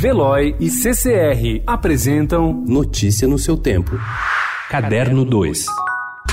Veloy 0.00 0.56
e 0.58 0.70
CCR 0.70 1.62
apresentam 1.66 2.54
Notícia 2.66 3.28
no 3.28 3.38
seu 3.38 3.54
tempo. 3.54 4.00
Caderno 4.70 5.26
2. 5.26 5.66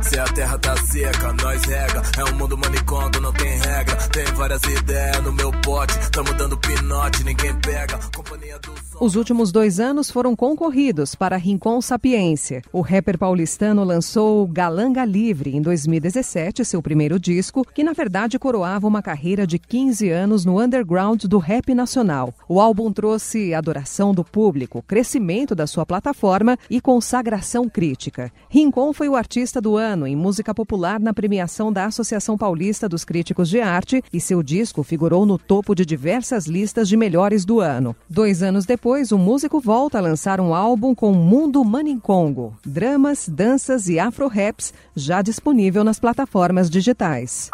Se 0.00 0.18
a 0.18 0.24
terra 0.24 0.58
tá 0.58 0.74
seca, 0.78 1.30
nós 1.34 1.62
rega. 1.64 2.02
É 2.16 2.24
um 2.24 2.38
mundo 2.38 2.56
manicondo, 2.56 3.20
não 3.20 3.30
tem 3.34 3.58
regra. 3.58 3.98
Tem 4.12 4.24
várias 4.34 4.60
ideias 4.64 5.22
no 5.22 5.32
meu 5.32 5.52
pote. 5.62 5.94
Tamo 6.10 6.34
dando 6.34 6.58
pinote, 6.58 7.22
ninguém 7.22 7.54
pega. 7.60 7.96
Companhia 8.14 8.58
do 8.58 8.74
Os 9.00 9.14
últimos 9.14 9.52
dois 9.52 9.78
anos 9.78 10.10
foram 10.10 10.34
concorridos 10.34 11.14
para 11.14 11.36
Rincon 11.36 11.80
Sapiência. 11.80 12.60
O 12.72 12.80
rapper 12.80 13.16
paulistano 13.16 13.84
lançou 13.84 14.48
Galanga 14.48 15.04
Livre 15.04 15.56
em 15.56 15.62
2017, 15.62 16.64
seu 16.64 16.82
primeiro 16.82 17.20
disco, 17.20 17.64
que 17.72 17.84
na 17.84 17.92
verdade 17.92 18.36
coroava 18.36 18.84
uma 18.84 19.00
carreira 19.00 19.46
de 19.46 19.60
15 19.60 20.10
anos 20.10 20.44
no 20.44 20.60
underground 20.60 21.26
do 21.26 21.38
rap 21.38 21.72
nacional. 21.72 22.34
O 22.48 22.60
álbum 22.60 22.92
trouxe 22.92 23.54
adoração 23.54 24.12
do 24.12 24.24
público, 24.24 24.82
crescimento 24.82 25.54
da 25.54 25.68
sua 25.68 25.86
plataforma 25.86 26.58
e 26.68 26.80
consagração 26.80 27.68
crítica. 27.68 28.32
Rincon 28.48 28.92
foi 28.92 29.08
o 29.08 29.14
artista 29.14 29.60
do 29.60 29.76
ano 29.76 30.04
em 30.04 30.16
música 30.16 30.52
popular 30.52 30.98
na 30.98 31.14
premiação 31.14 31.72
da 31.72 31.84
Associação 31.84 32.36
Paulista 32.36 32.88
dos 32.88 33.04
Críticos 33.04 33.48
de 33.48 33.60
Arte 33.60 33.99
e 34.12 34.20
seu 34.20 34.42
disco 34.42 34.82
figurou 34.82 35.26
no 35.26 35.38
topo 35.38 35.74
de 35.74 35.84
diversas 35.84 36.46
listas 36.46 36.88
de 36.88 36.96
melhores 36.96 37.44
do 37.44 37.60
ano. 37.60 37.94
Dois 38.08 38.42
anos 38.42 38.64
depois, 38.64 39.12
o 39.12 39.18
músico 39.18 39.60
volta 39.60 39.98
a 39.98 40.00
lançar 40.00 40.40
um 40.40 40.54
álbum 40.54 40.94
com 40.94 41.12
Mundo 41.12 41.64
Manincongo, 41.64 42.54
dramas, 42.64 43.28
danças 43.28 43.88
e 43.88 43.98
afro-raps, 43.98 44.72
já 44.94 45.22
disponível 45.22 45.84
nas 45.84 46.00
plataformas 46.00 46.70
digitais. 46.70 47.50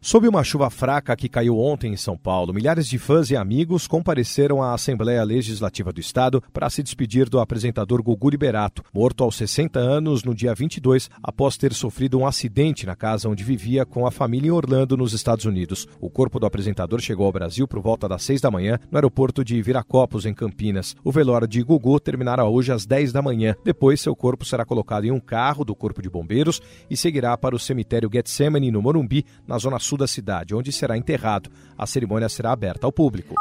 Sob 0.00 0.28
uma 0.28 0.44
chuva 0.44 0.70
fraca 0.70 1.16
que 1.16 1.28
caiu 1.28 1.58
ontem 1.58 1.92
em 1.92 1.96
São 1.96 2.16
Paulo, 2.16 2.54
milhares 2.54 2.86
de 2.86 2.98
fãs 2.98 3.32
e 3.32 3.36
amigos 3.36 3.88
compareceram 3.88 4.62
à 4.62 4.72
Assembleia 4.72 5.24
Legislativa 5.24 5.92
do 5.92 6.00
Estado 6.00 6.40
para 6.52 6.70
se 6.70 6.84
despedir 6.84 7.28
do 7.28 7.40
apresentador 7.40 8.00
Gugu 8.00 8.30
Liberato, 8.30 8.84
morto 8.94 9.24
aos 9.24 9.34
60 9.34 9.80
anos 9.80 10.22
no 10.22 10.36
dia 10.36 10.54
22, 10.54 11.10
após 11.20 11.56
ter 11.56 11.74
sofrido 11.74 12.16
um 12.16 12.28
acidente 12.28 12.86
na 12.86 12.94
casa 12.94 13.28
onde 13.28 13.42
vivia 13.42 13.84
com 13.84 14.06
a 14.06 14.12
família 14.12 14.48
em 14.48 14.52
Orlando, 14.52 14.96
nos 14.96 15.12
Estados 15.12 15.44
Unidos. 15.44 15.88
O 16.00 16.08
corpo 16.08 16.38
do 16.38 16.46
apresentador 16.46 17.00
chegou 17.00 17.26
ao 17.26 17.32
Brasil 17.32 17.66
por 17.66 17.80
volta 17.80 18.08
das 18.08 18.22
6 18.22 18.40
da 18.40 18.52
manhã 18.52 18.78
no 18.92 18.98
aeroporto 18.98 19.44
de 19.44 19.60
Viracopos, 19.60 20.24
em 20.24 20.32
Campinas. 20.32 20.94
O 21.02 21.10
velório 21.10 21.48
de 21.48 21.60
Gugu 21.60 21.98
terminará 21.98 22.44
hoje 22.44 22.70
às 22.70 22.86
10 22.86 23.12
da 23.12 23.20
manhã. 23.20 23.56
Depois, 23.64 24.00
seu 24.00 24.14
corpo 24.14 24.44
será 24.44 24.64
colocado 24.64 25.06
em 25.06 25.10
um 25.10 25.18
carro 25.18 25.64
do 25.64 25.74
Corpo 25.74 26.00
de 26.00 26.08
Bombeiros 26.08 26.62
e 26.88 26.96
seguirá 26.96 27.36
para 27.36 27.56
o 27.56 27.58
cemitério 27.58 28.08
Getsemane, 28.10 28.70
no 28.70 28.80
Morumbi, 28.80 29.24
na 29.44 29.58
zona 29.58 29.80
sul 29.88 29.98
da 29.98 30.06
cidade, 30.06 30.54
onde 30.54 30.70
será 30.70 30.96
enterrado. 30.96 31.50
A 31.76 31.86
cerimônia 31.86 32.28
será 32.28 32.52
aberta 32.52 32.86
ao 32.86 32.92
público. 32.92 33.34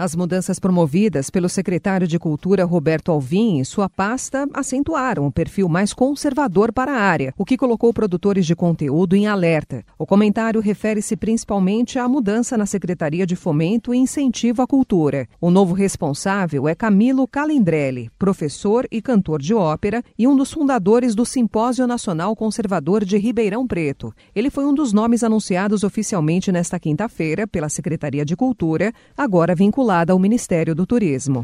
As 0.00 0.16
mudanças 0.16 0.58
promovidas 0.58 1.28
pelo 1.28 1.46
secretário 1.46 2.08
de 2.08 2.18
Cultura 2.18 2.64
Roberto 2.64 3.12
Alvim 3.12 3.58
e 3.60 3.66
sua 3.66 3.86
pasta 3.86 4.48
acentuaram 4.54 5.26
o 5.26 5.30
perfil 5.30 5.68
mais 5.68 5.92
conservador 5.92 6.72
para 6.72 6.90
a 6.90 7.02
área, 7.02 7.34
o 7.36 7.44
que 7.44 7.54
colocou 7.54 7.92
produtores 7.92 8.46
de 8.46 8.56
conteúdo 8.56 9.14
em 9.14 9.26
alerta. 9.26 9.84
O 9.98 10.06
comentário 10.06 10.58
refere-se 10.58 11.18
principalmente 11.18 11.98
à 11.98 12.08
mudança 12.08 12.56
na 12.56 12.64
Secretaria 12.64 13.26
de 13.26 13.36
Fomento 13.36 13.92
e 13.92 13.98
Incentivo 13.98 14.62
à 14.62 14.66
Cultura. 14.66 15.28
O 15.38 15.50
novo 15.50 15.74
responsável 15.74 16.66
é 16.66 16.74
Camilo 16.74 17.28
Calindrelli, 17.28 18.10
professor 18.18 18.88
e 18.90 19.02
cantor 19.02 19.42
de 19.42 19.52
ópera 19.52 20.02
e 20.18 20.26
um 20.26 20.34
dos 20.34 20.50
fundadores 20.50 21.14
do 21.14 21.26
Simpósio 21.26 21.86
Nacional 21.86 22.34
Conservador 22.34 23.04
de 23.04 23.18
Ribeirão 23.18 23.66
Preto. 23.66 24.14
Ele 24.34 24.48
foi 24.48 24.64
um 24.64 24.72
dos 24.72 24.94
nomes 24.94 25.22
anunciados 25.22 25.84
oficialmente 25.84 26.50
nesta 26.50 26.80
quinta-feira 26.80 27.46
pela 27.46 27.68
Secretaria 27.68 28.24
de 28.24 28.34
Cultura, 28.34 28.94
agora 29.14 29.54
vinculado 29.54 29.89
vinculada 29.90 30.12
ao 30.12 30.18
Ministério 30.18 30.74
do 30.74 30.86
Turismo. 30.86 31.42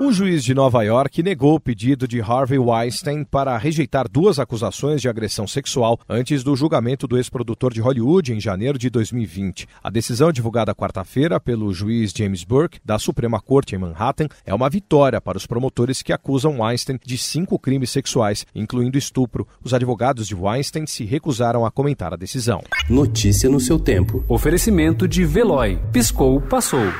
Um 0.00 0.10
juiz 0.10 0.42
de 0.42 0.54
Nova 0.54 0.82
York 0.82 1.22
negou 1.22 1.54
o 1.54 1.60
pedido 1.60 2.08
de 2.08 2.20
Harvey 2.20 2.58
Weinstein 2.58 3.22
para 3.22 3.56
rejeitar 3.56 4.08
duas 4.08 4.40
acusações 4.40 5.00
de 5.00 5.08
agressão 5.08 5.46
sexual 5.46 6.00
antes 6.08 6.42
do 6.42 6.56
julgamento 6.56 7.06
do 7.06 7.16
ex-produtor 7.16 7.72
de 7.72 7.80
Hollywood 7.80 8.32
em 8.32 8.40
janeiro 8.40 8.76
de 8.76 8.90
2020. 8.90 9.68
A 9.84 9.90
decisão 9.90 10.32
divulgada 10.32 10.74
quarta-feira 10.74 11.38
pelo 11.38 11.72
juiz 11.72 12.12
James 12.16 12.42
Burke, 12.42 12.80
da 12.84 12.98
Suprema 12.98 13.40
Corte 13.40 13.76
em 13.76 13.78
Manhattan, 13.78 14.26
é 14.44 14.52
uma 14.52 14.68
vitória 14.68 15.20
para 15.20 15.38
os 15.38 15.46
promotores 15.46 16.02
que 16.02 16.12
acusam 16.12 16.60
Weinstein 16.60 16.98
de 17.04 17.16
cinco 17.16 17.56
crimes 17.56 17.90
sexuais, 17.90 18.44
incluindo 18.52 18.98
estupro. 18.98 19.46
Os 19.62 19.72
advogados 19.72 20.26
de 20.26 20.34
Weinstein 20.34 20.86
se 20.86 21.04
recusaram 21.04 21.64
a 21.64 21.70
comentar 21.70 22.12
a 22.12 22.16
decisão. 22.16 22.62
Notícia 22.90 23.48
no 23.48 23.60
seu 23.60 23.78
tempo. 23.78 24.24
Oferecimento 24.26 25.06
de 25.06 25.24
Veloy. 25.24 25.78
Piscou, 25.92 26.40
passou. 26.40 26.92